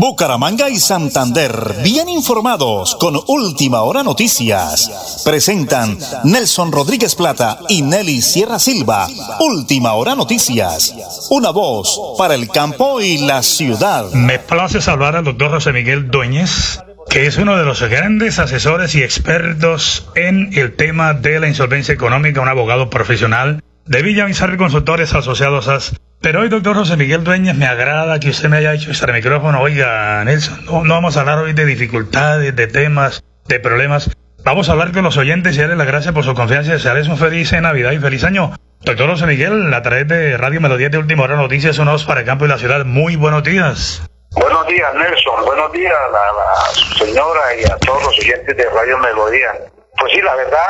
Bucaramanga 0.00 0.70
y 0.70 0.76
Santander, 0.76 1.52
bien 1.84 2.08
informados 2.08 2.96
con 2.98 3.20
Última 3.26 3.82
Hora 3.82 4.02
Noticias. 4.02 5.20
Presentan 5.26 5.98
Nelson 6.24 6.72
Rodríguez 6.72 7.14
Plata 7.14 7.58
y 7.68 7.82
Nelly 7.82 8.22
Sierra 8.22 8.58
Silva. 8.58 9.06
Última 9.40 9.92
Hora 9.92 10.14
Noticias. 10.14 10.94
Una 11.28 11.50
voz 11.50 12.16
para 12.16 12.34
el 12.34 12.48
campo 12.48 13.02
y 13.02 13.18
la 13.18 13.42
ciudad. 13.42 14.10
Me 14.12 14.38
place 14.38 14.80
saludar 14.80 15.16
al 15.16 15.24
doctor 15.24 15.50
José 15.50 15.70
Miguel 15.74 16.10
Dueñez 16.10 16.80
que 17.10 17.26
es 17.26 17.36
uno 17.36 17.58
de 17.58 17.64
los 17.64 17.82
grandes 17.82 18.38
asesores 18.38 18.94
y 18.94 19.02
expertos 19.02 20.08
en 20.14 20.50
el 20.56 20.76
tema 20.76 21.12
de 21.12 21.40
la 21.40 21.48
insolvencia 21.48 21.92
económica, 21.92 22.40
un 22.40 22.48
abogado 22.48 22.88
profesional 22.88 23.62
de 23.84 24.02
Villa 24.02 24.26
Consultores 24.56 25.12
Asociados 25.12 25.68
a 25.68 25.78
pero 26.20 26.40
hoy, 26.40 26.48
doctor 26.48 26.76
José 26.76 26.96
Miguel 26.96 27.24
Dueñas, 27.24 27.56
me 27.56 27.66
agrada 27.66 28.20
que 28.20 28.30
usted 28.30 28.48
me 28.48 28.58
haya 28.58 28.74
hecho 28.74 28.90
este 28.90 29.10
micrófono. 29.12 29.60
Oiga, 29.60 30.22
Nelson, 30.24 30.64
no, 30.66 30.94
vamos 30.94 31.16
a 31.16 31.20
hablar 31.20 31.38
hoy 31.38 31.52
de 31.52 31.64
dificultades, 31.64 32.54
de 32.54 32.66
temas, 32.66 33.24
de 33.46 33.60
problemas. 33.60 34.10
Vamos 34.44 34.68
a 34.68 34.72
hablar 34.72 34.92
con 34.92 35.04
los 35.04 35.16
oyentes 35.16 35.56
y 35.56 35.60
darles 35.60 35.78
las 35.78 35.86
gracias 35.86 36.14
por 36.14 36.24
su 36.24 36.34
confianza 36.34 36.70
y 36.70 36.72
desearles 36.74 37.08
un 37.08 37.18
feliz 37.18 37.52
Navidad 37.52 37.92
y 37.92 37.98
feliz 37.98 38.24
año. 38.24 38.52
Doctor 38.82 39.10
José 39.10 39.26
Miguel, 39.26 39.72
a 39.74 39.82
través 39.82 40.08
de 40.08 40.36
Radio 40.36 40.60
Melodía 40.60 40.88
de 40.88 40.98
Última 40.98 41.24
Hora 41.24 41.36
Noticias, 41.36 41.78
unos 41.78 42.04
para 42.04 42.20
el 42.20 42.26
campo 42.26 42.46
y 42.46 42.48
la 42.48 42.56
ciudad. 42.58 42.84
Muy 42.84 43.16
buenos 43.16 43.42
días. 43.42 44.02
Buenos 44.32 44.66
días, 44.68 44.94
Nelson. 44.94 45.44
Buenos 45.44 45.72
días 45.72 45.92
a 45.92 46.12
la, 46.12 47.04
señora 47.04 47.40
y 47.60 47.64
a 47.64 47.76
todos 47.76 48.02
los 48.04 48.18
oyentes 48.18 48.56
de 48.56 48.64
Radio 48.70 48.96
Melodía. 48.98 49.52
Pues 49.98 50.12
sí, 50.12 50.22
la 50.22 50.34
verdad, 50.34 50.68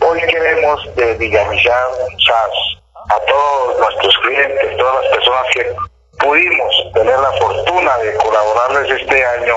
hoy 0.00 0.20
queremos 0.28 0.96
de 0.96 1.14
Villamizar 1.18 1.86
SAS 2.18 2.82
a 3.10 3.18
todos 3.26 3.78
nuestros 3.78 4.18
clientes, 4.18 4.61
todas 4.76 5.04
las 5.04 5.14
personas 5.14 5.46
que 5.54 5.74
pudimos 6.18 6.92
tener 6.94 7.18
la 7.18 7.32
fortuna 7.32 7.98
de 7.98 8.14
colaborarles 8.16 9.00
este 9.00 9.24
año, 9.24 9.56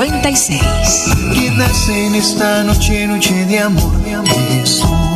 1396. 0.00 1.34
Que 1.34 1.50
nace 1.50 2.06
en 2.06 2.14
esta 2.14 2.64
noche, 2.64 3.06
noche 3.06 3.44
de 3.44 3.58
amor, 3.58 3.92
de 4.02 4.14
amor, 4.14 4.34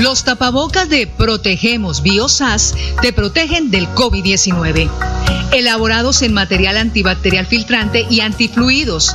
Los 0.00 0.24
tapabocas 0.24 0.88
de 0.88 1.06
Protegemos 1.06 2.02
Biosas 2.02 2.74
te 3.02 3.12
protegen 3.12 3.70
del 3.70 3.86
COVID-19. 3.88 4.88
Elaborados 5.52 6.22
en 6.22 6.32
material 6.32 6.78
antibacterial 6.78 7.44
filtrante 7.44 8.06
y 8.08 8.20
antifluidos, 8.20 9.14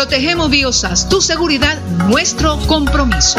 Protegemos 0.00 0.48
Biosas, 0.48 1.10
tu 1.10 1.20
seguridad, 1.20 1.78
nuestro 2.08 2.56
compromiso. 2.66 3.38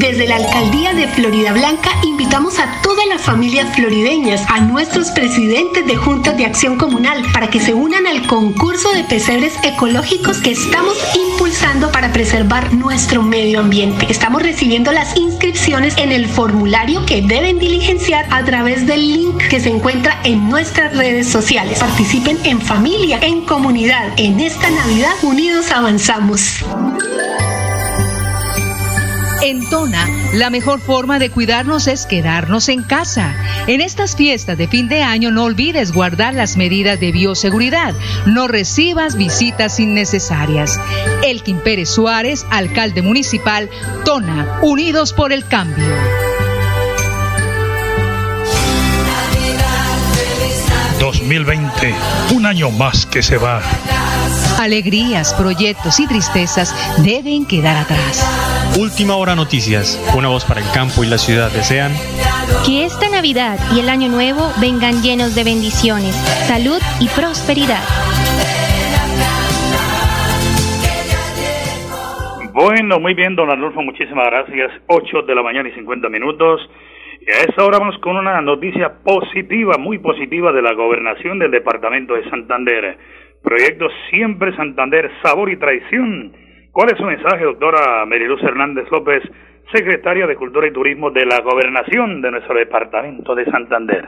Desde 0.00 0.26
la 0.26 0.36
alcaldía 0.36 0.94
de 0.94 1.06
Florida 1.08 1.52
Blanca 1.52 1.90
invitamos 2.02 2.58
a 2.58 2.80
todas 2.80 3.06
las 3.06 3.20
familias 3.20 3.74
florideñas, 3.76 4.40
a 4.48 4.60
nuestros 4.60 5.10
presidentes 5.10 5.84
de 5.86 5.94
juntas 5.94 6.38
de 6.38 6.46
acción 6.46 6.78
comunal, 6.78 7.22
para 7.34 7.50
que 7.50 7.60
se 7.60 7.74
unan 7.74 8.06
al 8.06 8.26
concurso 8.26 8.90
de 8.92 9.04
pesebres 9.04 9.52
ecológicos 9.62 10.38
que 10.38 10.52
estamos 10.52 10.96
impulsando 11.14 11.92
para 11.92 12.14
preservar 12.14 12.72
nuestro 12.72 13.22
medio 13.22 13.60
ambiente. 13.60 14.06
Estamos 14.08 14.42
recibiendo 14.42 14.90
las 14.90 15.14
inscripciones 15.18 15.94
en 15.98 16.12
el 16.12 16.30
formulario 16.30 17.04
que 17.04 17.20
deben 17.20 17.58
diligenciar 17.58 18.24
a 18.30 18.42
través 18.42 18.86
del 18.86 19.06
link 19.06 19.48
que 19.50 19.60
se 19.60 19.68
encuentra 19.68 20.18
en 20.24 20.48
nuestras 20.48 20.96
redes 20.96 21.28
sociales. 21.28 21.78
Participen 21.78 22.38
en 22.44 22.62
familia, 22.62 23.18
en 23.20 23.42
comunidad. 23.42 24.14
En 24.16 24.40
esta 24.40 24.70
Navidad, 24.70 25.12
unidos 25.20 25.70
avanzamos. 25.70 26.64
En 29.42 29.68
Tona, 29.70 30.06
la 30.34 30.50
mejor 30.50 30.80
forma 30.80 31.18
de 31.18 31.30
cuidarnos 31.30 31.86
es 31.86 32.04
quedarnos 32.04 32.68
en 32.68 32.82
casa. 32.82 33.34
En 33.66 33.80
estas 33.80 34.14
fiestas 34.14 34.58
de 34.58 34.68
fin 34.68 34.88
de 34.88 35.02
año 35.02 35.30
no 35.30 35.44
olvides 35.44 35.92
guardar 35.92 36.34
las 36.34 36.58
medidas 36.58 37.00
de 37.00 37.10
bioseguridad. 37.10 37.94
No 38.26 38.48
recibas 38.48 39.16
visitas 39.16 39.80
innecesarias. 39.80 40.78
Elkin 41.24 41.58
Pérez 41.60 41.88
Suárez, 41.88 42.44
alcalde 42.50 43.00
municipal, 43.00 43.70
Tona, 44.04 44.58
Unidos 44.60 45.14
por 45.14 45.32
el 45.32 45.46
Cambio. 45.46 45.86
2020, 50.98 51.94
un 52.34 52.44
año 52.44 52.70
más 52.70 53.06
que 53.06 53.22
se 53.22 53.38
va. 53.38 53.62
Alegrías, 54.60 55.32
proyectos 55.32 56.00
y 56.00 56.06
tristezas 56.06 56.76
deben 57.02 57.46
quedar 57.46 57.78
atrás. 57.78 58.20
Última 58.78 59.16
hora 59.16 59.34
noticias, 59.34 59.96
una 60.14 60.28
voz 60.28 60.44
para 60.44 60.60
el 60.60 60.70
campo 60.74 61.02
y 61.02 61.06
la 61.08 61.16
ciudad 61.16 61.50
desean 61.50 61.92
que 62.66 62.84
esta 62.84 63.08
Navidad 63.08 63.58
y 63.74 63.80
el 63.80 63.88
Año 63.88 64.10
Nuevo 64.10 64.52
vengan 64.60 65.00
llenos 65.00 65.34
de 65.34 65.44
bendiciones, 65.44 66.14
salud 66.46 66.78
y 67.00 67.08
prosperidad. 67.08 67.82
Bueno, 72.52 73.00
muy 73.00 73.14
bien, 73.14 73.36
don 73.36 73.48
Arnulfo, 73.48 73.80
muchísimas 73.80 74.26
gracias. 74.26 74.72
8 74.88 75.22
de 75.22 75.34
la 75.34 75.42
mañana 75.42 75.70
y 75.70 75.72
50 75.72 76.10
minutos. 76.10 76.60
Y 77.22 77.30
a 77.30 77.44
esta 77.48 77.64
hora 77.64 77.78
vamos 77.78 77.96
con 77.98 78.18
una 78.18 78.42
noticia 78.42 78.92
positiva, 79.02 79.78
muy 79.78 79.98
positiva 79.98 80.52
de 80.52 80.60
la 80.60 80.74
gobernación 80.74 81.38
del 81.38 81.50
departamento 81.50 82.12
de 82.12 82.28
Santander. 82.28 82.98
Proyecto 83.42 83.86
Siempre 84.10 84.54
Santander, 84.54 85.10
Sabor 85.22 85.50
y 85.50 85.58
Traición. 85.58 86.32
¿Cuál 86.72 86.92
es 86.92 86.98
su 86.98 87.04
mensaje, 87.04 87.44
doctora 87.44 88.04
Meriluz 88.06 88.42
Hernández 88.42 88.84
López, 88.90 89.22
secretaria 89.72 90.26
de 90.26 90.36
Cultura 90.36 90.68
y 90.68 90.72
Turismo 90.72 91.10
de 91.10 91.24
la 91.24 91.40
gobernación 91.40 92.20
de 92.20 92.30
nuestro 92.30 92.54
departamento 92.56 93.34
de 93.34 93.46
Santander? 93.46 94.04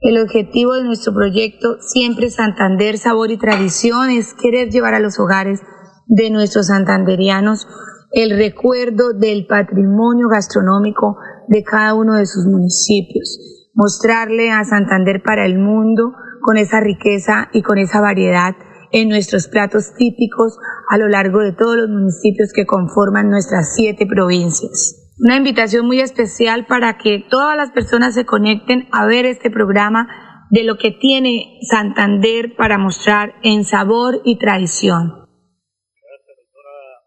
El 0.00 0.22
objetivo 0.22 0.74
de 0.74 0.84
nuestro 0.84 1.12
proyecto 1.12 1.80
Siempre 1.80 2.30
Santander, 2.30 2.98
Sabor 2.98 3.32
y 3.32 3.36
Tradición 3.36 4.10
es 4.10 4.32
querer 4.34 4.68
llevar 4.68 4.94
a 4.94 5.00
los 5.00 5.18
hogares 5.18 5.60
de 6.06 6.30
nuestros 6.30 6.68
santanderianos 6.68 7.66
el 8.12 8.38
recuerdo 8.38 9.12
del 9.12 9.46
patrimonio 9.46 10.28
gastronómico 10.28 11.18
de 11.48 11.64
cada 11.64 11.94
uno 11.94 12.14
de 12.14 12.26
sus 12.26 12.46
municipios, 12.46 13.70
mostrarle 13.74 14.50
a 14.50 14.64
Santander 14.64 15.20
para 15.22 15.44
el 15.44 15.58
mundo 15.58 16.12
con 16.40 16.56
esa 16.56 16.80
riqueza 16.80 17.48
y 17.52 17.62
con 17.62 17.78
esa 17.78 18.00
variedad 18.00 18.54
en 18.92 19.08
nuestros 19.08 19.48
platos 19.48 19.94
típicos 19.96 20.58
a 20.90 20.98
lo 20.98 21.08
largo 21.08 21.40
de 21.40 21.52
todos 21.52 21.76
los 21.76 21.88
municipios 21.88 22.52
que 22.54 22.66
conforman 22.66 23.30
nuestras 23.30 23.74
siete 23.74 24.06
provincias. 24.06 25.14
Una 25.18 25.36
invitación 25.36 25.86
muy 25.86 26.00
especial 26.00 26.66
para 26.66 26.96
que 26.96 27.24
todas 27.28 27.56
las 27.56 27.72
personas 27.72 28.14
se 28.14 28.24
conecten 28.24 28.88
a 28.92 29.06
ver 29.06 29.26
este 29.26 29.50
programa 29.50 30.46
de 30.50 30.64
lo 30.64 30.76
que 30.76 30.92
tiene 30.92 31.58
Santander 31.62 32.54
para 32.56 32.78
mostrar 32.78 33.34
en 33.42 33.64
sabor 33.64 34.20
y 34.24 34.38
tradición. 34.38 35.26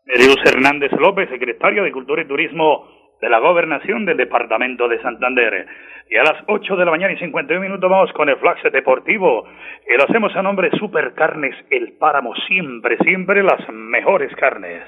Meriluz 0.06 0.38
Hernández 0.46 0.92
López, 1.00 1.30
secretario 1.30 1.84
de 1.84 1.92
Cultura 1.92 2.22
y 2.22 2.28
Turismo 2.28 3.01
de 3.22 3.30
la 3.30 3.40
Gobernación 3.40 4.06
del 4.06 4.18
Departamento 4.18 4.88
de 4.88 5.02
Santander. 5.02 5.68
Y 6.10 6.18
a 6.18 6.24
las 6.24 6.44
8 6.48 6.76
de 6.76 6.86
la 6.86 6.92
mañana 6.92 7.14
y 7.14 7.18
51 7.18 7.62
minutos 7.62 7.90
vamos 7.90 8.12
con 8.14 8.28
el 8.28 8.36
Flash 8.38 8.64
Deportivo. 8.72 9.46
Y 9.88 9.98
lo 9.98 10.04
hacemos 10.04 10.36
a 10.36 10.42
nombre 10.42 10.70
de 10.70 10.78
Supercarnes 10.78 11.56
El 11.70 11.94
Páramo. 11.94 12.34
Siempre, 12.48 12.98
siempre 12.98 13.44
las 13.44 13.70
mejores 13.70 14.36
carnes. 14.36 14.84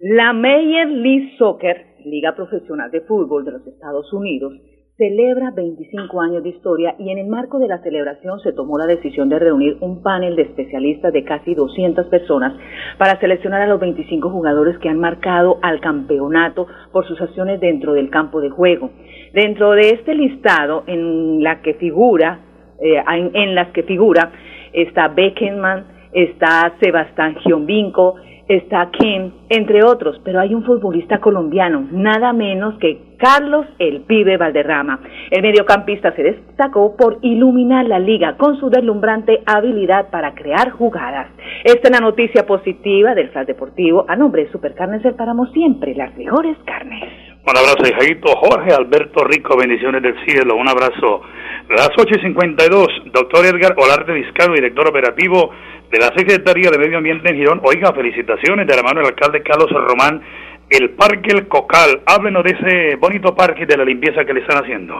La 0.00 0.32
Major 0.32 0.88
League 0.88 1.36
Soccer, 1.38 1.86
Liga 2.04 2.34
Profesional 2.34 2.90
de 2.90 3.02
Fútbol 3.02 3.44
de 3.44 3.52
los 3.52 3.66
Estados 3.66 4.12
Unidos, 4.12 4.54
celebra 4.98 5.50
25 5.50 6.20
años 6.20 6.42
de 6.42 6.50
historia 6.50 6.94
y 6.98 7.10
en 7.10 7.18
el 7.18 7.26
marco 7.26 7.58
de 7.58 7.66
la 7.66 7.78
celebración 7.78 8.40
se 8.40 8.52
tomó 8.52 8.76
la 8.78 8.86
decisión 8.86 9.28
de 9.30 9.38
reunir 9.38 9.78
un 9.80 10.02
panel 10.02 10.36
de 10.36 10.42
especialistas 10.42 11.12
de 11.12 11.24
casi 11.24 11.54
200 11.54 12.06
personas 12.06 12.52
para 12.98 13.18
seleccionar 13.18 13.62
a 13.62 13.66
los 13.66 13.80
25 13.80 14.28
jugadores 14.28 14.78
que 14.78 14.90
han 14.90 14.98
marcado 14.98 15.58
al 15.62 15.80
campeonato 15.80 16.66
por 16.92 17.06
sus 17.06 17.20
acciones 17.20 17.58
dentro 17.60 17.94
del 17.94 18.10
campo 18.10 18.40
de 18.40 18.50
juego. 18.50 18.90
Dentro 19.32 19.72
de 19.72 19.90
este 19.90 20.14
listado 20.14 20.84
en 20.86 21.42
la 21.42 21.62
que 21.62 21.74
figura, 21.74 22.40
eh, 22.78 23.02
en, 23.06 23.54
las 23.54 23.68
que 23.68 23.84
figura 23.84 24.30
está 24.74 25.08
Beckenman, 25.08 25.86
está 26.12 26.74
Sebastián 26.80 27.36
Giovinco, 27.36 28.16
está 28.56 28.90
Kim, 28.90 29.32
entre 29.48 29.84
otros, 29.84 30.20
pero 30.24 30.40
hay 30.40 30.54
un 30.54 30.64
futbolista 30.64 31.18
colombiano, 31.18 31.86
nada 31.90 32.32
menos 32.32 32.78
que 32.78 33.12
Carlos 33.16 33.66
El 33.78 34.00
Pibe 34.02 34.36
Valderrama. 34.36 35.00
El 35.30 35.42
mediocampista 35.42 36.14
se 36.16 36.22
destacó 36.22 36.96
por 36.96 37.18
iluminar 37.22 37.86
la 37.86 37.98
liga 37.98 38.36
con 38.36 38.58
su 38.58 38.68
deslumbrante 38.68 39.42
habilidad 39.46 40.10
para 40.10 40.34
crear 40.34 40.70
jugadas. 40.70 41.28
Esta 41.64 41.88
es 41.88 41.90
la 41.90 42.00
noticia 42.00 42.44
positiva 42.46 43.14
del 43.14 43.30
Flash 43.30 43.46
Deportivo 43.46 44.04
a 44.08 44.16
nombre 44.16 44.44
de 44.44 44.52
Supercarnes 44.52 45.02
del 45.02 45.14
Páramo, 45.14 45.46
siempre 45.52 45.94
las 45.94 46.16
mejores 46.16 46.56
carnes. 46.64 47.04
Un 47.44 47.56
abrazo, 47.56 47.82
hijadito 47.88 48.32
Jorge 48.36 48.72
Alberto 48.72 49.24
Rico, 49.24 49.56
bendiciones 49.56 50.00
del 50.02 50.14
cielo, 50.24 50.54
un 50.56 50.68
abrazo. 50.68 51.22
Las 51.70 51.90
8 51.98 52.14
y 52.18 52.22
52, 52.22 52.86
doctor 53.12 53.46
Edgar 53.46 53.74
Olarte 53.76 54.12
Vizcarro, 54.12 54.54
director 54.54 54.88
operativo 54.88 55.50
de 55.92 55.98
la 55.98 56.10
Secretaría 56.16 56.70
de 56.70 56.78
Medio 56.78 56.98
Ambiente 56.98 57.28
en 57.28 57.36
Girón. 57.36 57.60
Oiga, 57.64 57.92
felicitaciones 57.92 58.66
de 58.66 58.74
la 58.74 58.82
mano 58.82 59.00
del 59.00 59.10
alcalde 59.10 59.42
Carlos 59.42 59.70
Román, 59.70 60.22
el 60.70 60.90
Parque 60.96 61.30
El 61.32 61.48
Cocal. 61.48 62.00
Háblenos 62.06 62.42
de 62.44 62.50
ese 62.52 62.96
bonito 62.96 63.34
parque 63.34 63.64
y 63.64 63.66
de 63.66 63.76
la 63.76 63.84
limpieza 63.84 64.24
que 64.24 64.32
le 64.32 64.40
están 64.40 64.64
haciendo. 64.64 64.94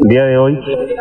El 0.00 0.08
día 0.08 0.24
de 0.24 0.36
hoy, 0.36 0.58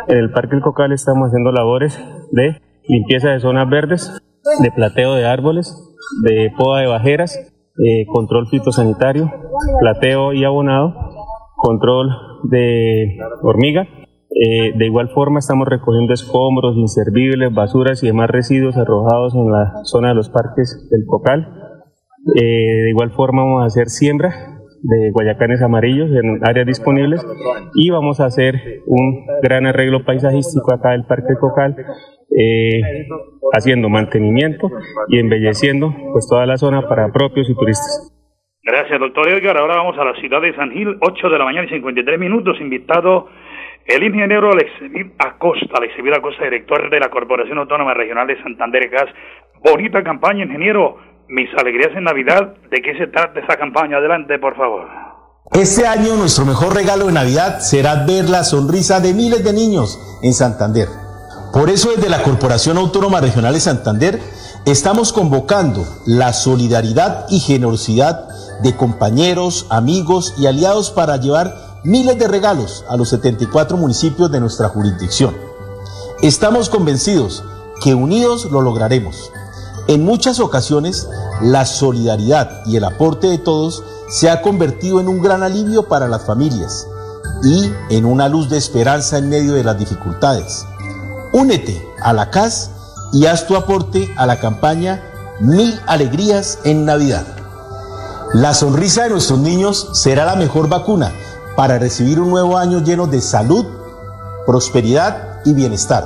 en 0.08 0.18
el 0.18 0.30
Parque 0.32 0.56
El 0.56 0.62
Cocal 0.62 0.92
estamos 0.92 1.30
haciendo 1.30 1.52
labores 1.52 1.98
de 2.32 2.62
limpieza 2.88 3.32
de 3.32 3.40
zonas 3.40 3.68
verdes, 3.68 4.22
de 4.62 4.72
plateo 4.72 5.16
de 5.16 5.26
árboles, 5.26 5.74
de 6.24 6.52
poda 6.56 6.82
de 6.82 6.88
bajeras, 6.88 7.36
eh, 7.84 8.06
control 8.06 8.48
fitosanitario, 8.48 9.32
plateo 9.80 10.34
y 10.34 10.46
abonado, 10.46 10.94
control 11.56 12.10
de 12.44 13.18
hormiga. 13.42 13.88
Eh, 14.34 14.72
de 14.76 14.86
igual 14.86 15.10
forma 15.10 15.40
estamos 15.40 15.68
recogiendo 15.68 16.14
escombros, 16.14 16.78
inservibles, 16.78 17.54
basuras 17.54 18.02
y 18.02 18.08
demás 18.08 18.30
residuos 18.30 18.78
arrojados 18.78 19.36
en 19.36 19.52
la 19.52 19.84
zona 19.84 20.10
de 20.10 20.16
los 20.16 20.30
parques 20.30 20.88
del 20.90 21.06
Cocal. 21.06 21.48
Eh, 22.36 22.84
de 22.84 22.90
igual 22.90 23.12
forma 23.12 23.44
vamos 23.44 23.64
a 23.64 23.66
hacer 23.66 23.90
siembra 23.90 24.30
de 24.84 25.12
guayacanes 25.12 25.62
amarillos 25.62 26.10
en 26.12 26.40
áreas 26.44 26.66
disponibles 26.66 27.26
y 27.76 27.90
vamos 27.90 28.20
a 28.20 28.26
hacer 28.26 28.56
un 28.88 29.26
gran 29.44 29.68
arreglo 29.68 30.06
paisajístico 30.06 30.74
acá 30.74 30.92
del 30.92 31.06
Parque 31.06 31.36
Cocal 31.40 31.76
eh, 32.36 32.82
haciendo 33.54 33.90
mantenimiento 33.90 34.70
y 35.10 35.20
embelleciendo 35.20 35.94
pues 36.14 36.28
toda 36.30 36.46
la 36.46 36.58
zona 36.58 36.88
para 36.88 37.12
propios 37.12 37.50
y 37.50 37.56
turistas. 37.56 38.12
Gracias, 38.64 39.00
doctor 39.00 39.28
Edgar. 39.28 39.58
Ahora 39.58 39.78
vamos 39.78 39.98
a 39.98 40.06
la 40.06 40.14
ciudad 40.16 40.42
de 40.42 40.56
San 40.56 40.72
Gil, 40.72 40.96
8 41.02 41.30
de 41.30 41.38
la 41.38 41.46
mañana 41.46 41.66
y 41.68 41.72
53 41.72 42.20
minutos. 42.20 42.62
Invitado 42.62 43.28
el 43.86 44.04
ingeniero 44.04 44.52
Alexevir 44.52 45.14
Acosta, 45.18 45.78
Alexevir 45.78 46.14
Acosta, 46.14 46.44
director 46.44 46.90
de 46.90 47.00
la 47.00 47.10
Corporación 47.10 47.58
Autónoma 47.58 47.94
Regional 47.94 48.28
de 48.28 48.42
Santander 48.42 48.90
Gas. 48.90 49.10
Bonita 49.64 50.04
campaña, 50.04 50.46
ingeniero. 50.46 50.98
Mis 51.28 51.50
alegrías 51.58 51.96
en 51.96 52.04
Navidad. 52.04 52.56
¿De 52.70 52.82
qué 52.82 52.98
se 52.98 53.08
trata 53.08 53.40
esa 53.40 53.58
campaña? 53.58 53.98
Adelante, 53.98 54.38
por 54.38 54.56
favor. 54.56 54.88
Este 55.54 55.88
año 55.88 56.16
nuestro 56.16 56.46
mejor 56.46 56.74
regalo 56.76 57.08
de 57.08 57.14
Navidad 57.14 57.60
será 57.60 58.06
ver 58.06 58.30
la 58.30 58.44
sonrisa 58.44 59.00
de 59.00 59.14
miles 59.14 59.44
de 59.44 59.54
niños 59.54 60.00
en 60.24 60.34
Santander. 60.34 60.88
Por 61.54 61.70
eso 61.70 61.92
desde 61.94 62.10
la 62.10 62.24
Corporación 62.24 62.78
Autónoma 62.78 63.20
Regional 63.20 63.54
de 63.54 63.60
Santander 63.60 64.20
estamos 64.66 65.12
convocando 65.12 65.86
la 66.06 66.32
solidaridad 66.32 67.26
y 67.30 67.40
generosidad 67.40 68.30
de 68.62 68.76
compañeros, 68.76 69.68
amigos 69.70 70.36
y 70.38 70.46
aliados 70.46 70.92
para 70.92 71.18
llevar 71.18 71.71
miles 71.84 72.20
de 72.20 72.28
regalos 72.28 72.86
a 72.90 72.96
los 72.96 73.10
74 73.10 73.76
municipios 73.76 74.32
de 74.32 74.40
nuestra 74.40 74.70
jurisdicción. 74.70 75.36
Estamos 76.22 76.70
convencidos 76.70 77.44
que 77.82 77.96
unidos 77.96 78.46
lo 78.52 78.62
lograremos. 78.62 79.32
En 79.88 80.06
muchas 80.06 80.40
ocasiones, 80.40 81.08
la 81.42 81.66
solidaridad 81.66 82.64
y 82.68 82.76
el 82.76 82.84
aporte 82.84 83.28
de 83.28 83.40
todos 83.40 83.84
se 84.10 84.30
ha 84.30 84.44
convertido 84.44 85.00
en 85.00 85.08
un 85.08 85.22
gran 85.22 85.42
alivio 85.42 85.88
para 85.88 86.08
las 86.08 86.24
familias 86.24 86.88
y 87.44 87.72
en 87.90 88.06
una 88.06 88.30
luz 88.30 88.50
de 88.50 88.58
esperanza 88.58 89.18
en 89.18 89.30
medio 89.30 89.54
de 89.54 89.64
las 89.64 89.80
dificultades. 89.80 90.66
Únete 91.34 91.84
a 92.04 92.14
la 92.14 92.30
CAS 92.30 92.70
y 93.12 93.26
haz 93.26 93.48
tu 93.48 93.56
aporte 93.56 94.14
a 94.18 94.28
la 94.28 94.40
campaña 94.40 95.04
Mil 95.40 95.80
Alegrías 95.88 96.60
en 96.64 96.86
Navidad. 96.86 97.26
La 98.34 98.54
sonrisa 98.54 99.04
de 99.04 99.10
nuestros 99.10 99.40
niños 99.40 99.90
será 99.94 100.26
la 100.26 100.36
mejor 100.36 100.70
vacuna 100.70 101.12
para 101.56 101.78
recibir 101.80 102.20
un 102.20 102.30
nuevo 102.30 102.58
año 102.58 102.80
lleno 102.84 103.08
de 103.08 103.22
salud, 103.22 103.66
prosperidad 104.46 105.42
y 105.46 105.54
bienestar, 105.54 106.04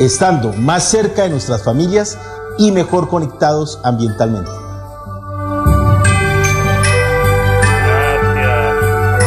estando 0.00 0.52
más 0.52 0.90
cerca 0.90 1.22
de 1.22 1.30
nuestras 1.30 1.64
familias 1.64 2.18
y 2.58 2.72
mejor 2.72 3.08
conectados 3.08 3.80
ambientalmente. 3.84 4.50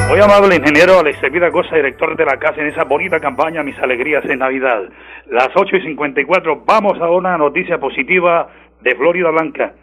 Muy 0.09 0.19
amable 0.19 0.55
ingeniero 0.55 0.99
Alex 0.99 1.21
Vida 1.31 1.51
Cosa, 1.51 1.75
director 1.75 2.17
de 2.17 2.25
la 2.25 2.37
casa 2.37 2.59
en 2.59 2.67
esa 2.67 2.83
bonita 2.83 3.19
campaña 3.19 3.63
Mis 3.63 3.77
Alegrías 3.79 4.25
en 4.25 4.39
Navidad. 4.39 4.81
Las 5.27 5.49
8 5.55 5.77
y 5.77 5.81
54, 5.81 6.63
vamos 6.65 6.99
a 6.99 7.09
una 7.09 7.37
noticia 7.37 7.79
positiva 7.79 8.49
de 8.81 8.95
Florida 8.95 9.29
Blanca. 9.29 9.73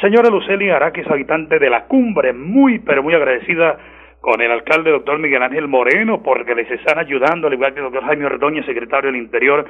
Señora 0.00 0.30
Luceli 0.30 0.70
Araques, 0.70 1.06
habitante 1.08 1.58
de 1.58 1.70
la 1.70 1.84
cumbre, 1.84 2.32
muy 2.32 2.80
pero 2.80 3.02
muy 3.02 3.14
agradecida 3.14 3.78
con 4.24 4.40
el 4.40 4.50
alcalde 4.50 4.90
doctor 4.90 5.18
Miguel 5.18 5.42
Ángel 5.42 5.68
Moreno 5.68 6.22
porque 6.22 6.54
les 6.54 6.70
están 6.70 6.98
ayudando, 6.98 7.46
al 7.46 7.52
igual 7.52 7.74
que 7.74 7.80
el 7.80 7.84
doctor 7.84 8.04
Jaime 8.04 8.24
Ordóñez, 8.24 8.64
secretario 8.64 9.12
del 9.12 9.20
Interior, 9.20 9.66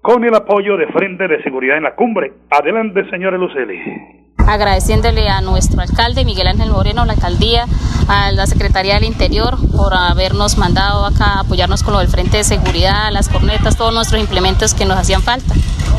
con 0.00 0.24
el 0.24 0.34
apoyo 0.34 0.76
de 0.76 0.86
Frente 0.88 1.28
de 1.28 1.42
Seguridad 1.42 1.76
en 1.76 1.84
la 1.84 1.94
cumbre. 1.94 2.32
Adelante, 2.50 3.08
señora 3.10 3.36
Luceli 3.36 4.26
agradeciéndole 4.46 5.28
a 5.28 5.40
nuestro 5.40 5.80
alcalde 5.80 6.24
Miguel 6.24 6.46
Ángel 6.46 6.70
Moreno, 6.70 7.04
la 7.04 7.14
alcaldía, 7.14 7.66
a 8.08 8.30
la 8.32 8.46
Secretaría 8.46 8.94
del 8.94 9.04
Interior 9.04 9.56
por 9.76 9.92
habernos 9.92 10.56
mandado 10.56 11.04
acá 11.04 11.40
apoyarnos 11.40 11.82
con 11.82 11.94
lo 11.94 12.00
del 12.00 12.08
Frente 12.08 12.38
de 12.38 12.44
Seguridad, 12.44 13.10
las 13.12 13.28
cornetas, 13.28 13.76
todos 13.76 13.92
nuestros 13.92 14.20
implementos 14.20 14.74
que 14.74 14.84
nos 14.84 14.96
hacían 14.98 15.22
falta, 15.22 15.54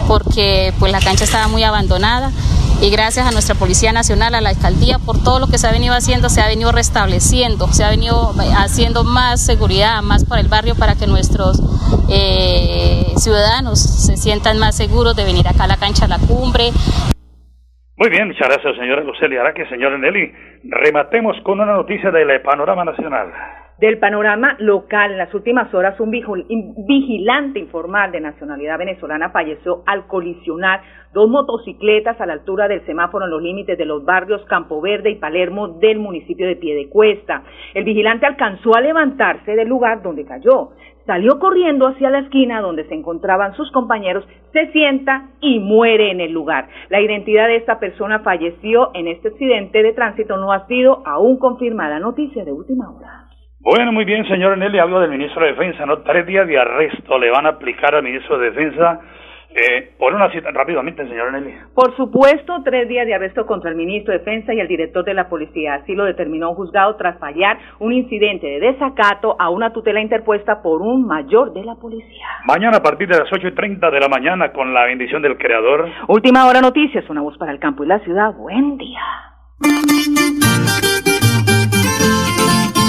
porque 0.07 0.73
pues 0.79 0.91
la 0.91 1.01
cancha 1.01 1.25
estaba 1.25 1.47
muy 1.49 1.63
abandonada 1.63 2.31
y 2.79 2.91
gracias 2.91 3.25
a 3.25 3.31
nuestra 3.31 3.55
Policía 3.55 3.91
Nacional, 3.91 4.35
a 4.35 4.41
la 4.41 4.49
alcaldía, 4.49 4.99
por 4.99 5.21
todo 5.21 5.39
lo 5.39 5.47
que 5.47 5.57
se 5.57 5.67
ha 5.67 5.71
venido 5.71 5.95
haciendo, 5.95 6.29
se 6.29 6.41
ha 6.41 6.47
venido 6.47 6.71
restableciendo, 6.71 7.67
se 7.73 7.83
ha 7.83 7.89
venido 7.89 8.33
haciendo 8.55 9.03
más 9.03 9.41
seguridad, 9.41 10.01
más 10.03 10.25
para 10.25 10.41
el 10.41 10.47
barrio, 10.47 10.75
para 10.75 10.95
que 10.95 11.07
nuestros 11.07 11.59
eh, 12.09 13.13
ciudadanos 13.17 13.79
se 13.97 14.15
sientan 14.15 14.59
más 14.59 14.77
seguros 14.77 15.15
de 15.15 15.25
venir 15.25 15.47
acá 15.47 15.63
a 15.65 15.67
la 15.67 15.77
cancha 15.77 16.05
a 16.05 16.07
la 16.07 16.19
cumbre. 16.19 16.69
Muy 17.97 18.09
bien, 18.09 18.27
muchas 18.27 18.47
gracias, 18.47 18.75
señora 18.77 19.01
Luceli 19.01 19.37
que 19.55 19.67
señor 19.69 19.97
Nelly. 19.97 20.31
Rematemos 20.63 21.35
con 21.43 21.59
una 21.59 21.73
noticia 21.73 22.11
del 22.11 22.41
panorama 22.41 22.85
nacional. 22.85 23.33
Del 23.79 23.99
panorama 23.99 24.55
local, 24.57 25.11
en 25.11 25.19
las 25.19 25.31
últimas 25.35 25.71
horas, 25.71 25.99
un 25.99 26.09
vigilante 26.09 27.59
informal 27.59 28.11
de 28.11 28.19
nacionalidad 28.19 28.79
venezolana 28.79 29.29
falleció 29.29 29.83
al 29.85 30.07
colisionar 30.07 30.81
dos 31.13 31.29
motocicletas 31.29 32.19
a 32.19 32.25
la 32.25 32.33
altura 32.33 32.67
del 32.67 32.83
semáforo 32.87 33.25
en 33.25 33.31
los 33.31 33.41
límites 33.41 33.77
de 33.77 33.85
los 33.85 34.03
barrios 34.03 34.43
Campo 34.45 34.81
Verde 34.81 35.11
y 35.11 35.15
Palermo 35.17 35.67
del 35.67 35.99
municipio 35.99 36.47
de 36.47 36.55
Piedecuesta. 36.55 37.43
El 37.75 37.83
vigilante 37.83 38.25
alcanzó 38.25 38.75
a 38.75 38.81
levantarse 38.81 39.55
del 39.55 39.67
lugar 39.67 40.01
donde 40.01 40.25
cayó 40.25 40.71
salió 41.05 41.39
corriendo 41.39 41.87
hacia 41.87 42.09
la 42.09 42.19
esquina 42.19 42.59
donde 42.59 42.83
se 42.85 42.93
encontraban 42.93 43.55
sus 43.55 43.71
compañeros, 43.71 44.27
se 44.51 44.71
sienta 44.73 45.29
y 45.39 45.59
muere 45.59 46.11
en 46.11 46.19
el 46.19 46.33
lugar. 46.33 46.67
La 46.89 46.99
identidad 46.99 47.47
de 47.47 47.55
esta 47.55 47.79
persona 47.79 48.19
falleció 48.19 48.91
en 48.93 49.07
este 49.07 49.29
accidente 49.29 49.81
de 49.81 49.93
tránsito 49.93 50.35
no 50.35 50.51
ha 50.51 50.67
sido 50.67 51.01
aún 51.07 51.37
confirmada. 51.37 51.99
Noticia 51.99 52.43
de 52.43 52.51
última 52.51 52.91
hora. 52.91 53.26
Bueno, 53.69 53.91
muy 53.91 54.05
bien, 54.05 54.25
señor 54.29 54.57
Nelly, 54.57 54.79
hablo 54.79 55.01
del 55.01 55.11
ministro 55.11 55.43
de 55.43 55.51
Defensa, 55.51 55.85
¿no? 55.85 55.97
Tres 55.97 56.25
días 56.25 56.47
de 56.47 56.57
arresto 56.57 57.19
le 57.19 57.29
van 57.29 57.45
a 57.47 57.49
aplicar 57.49 57.93
al 57.95 58.01
ministro 58.01 58.37
de 58.37 58.51
Defensa 58.51 59.01
eh, 59.49 59.91
por 59.99 60.13
una 60.13 60.31
cita, 60.31 60.51
rápidamente, 60.51 61.05
señora 61.05 61.31
Nelly. 61.31 61.53
Por 61.75 61.93
supuesto, 61.97 62.61
tres 62.63 62.87
días 62.87 63.05
de 63.05 63.15
arresto 63.15 63.45
contra 63.45 63.69
el 63.69 63.75
ministro 63.75 64.13
de 64.13 64.19
Defensa 64.19 64.53
y 64.53 64.61
el 64.61 64.69
director 64.69 65.03
de 65.03 65.13
la 65.13 65.27
policía. 65.27 65.73
Así 65.73 65.95
lo 65.95 66.05
determinó 66.05 66.51
un 66.51 66.55
juzgado 66.55 66.95
tras 66.95 67.19
fallar 67.19 67.57
un 67.79 67.91
incidente 67.91 68.47
de 68.47 68.71
desacato 68.71 69.35
a 69.37 69.49
una 69.49 69.73
tutela 69.73 69.99
interpuesta 69.99 70.61
por 70.61 70.81
un 70.81 71.05
mayor 71.05 71.51
de 71.51 71.65
la 71.65 71.75
policía. 71.75 72.25
Mañana 72.45 72.77
a 72.77 72.81
partir 72.81 73.09
de 73.09 73.19
las 73.19 73.27
ocho 73.33 73.49
y 73.49 73.51
treinta 73.53 73.91
de 73.91 73.99
la 73.99 74.07
mañana 74.07 74.53
con 74.53 74.73
la 74.73 74.85
bendición 74.85 75.21
del 75.21 75.37
Creador. 75.37 75.89
Última 76.07 76.47
hora 76.47 76.61
noticias, 76.61 77.03
una 77.09 77.19
voz 77.19 77.37
para 77.37 77.51
el 77.51 77.59
campo 77.59 77.83
y 77.83 77.87
la 77.87 77.99
ciudad. 77.99 78.33
Buen 78.33 78.77
día. 78.77 79.01